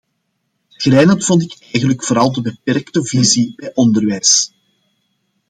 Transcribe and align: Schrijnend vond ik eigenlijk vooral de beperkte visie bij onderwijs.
Schrijnend 0.77 1.25
vond 1.25 1.41
ik 1.41 1.57
eigenlijk 1.61 2.03
vooral 2.03 2.31
de 2.33 2.41
beperkte 2.41 3.05
visie 3.05 3.53
bij 3.55 3.71
onderwijs. 3.73 4.53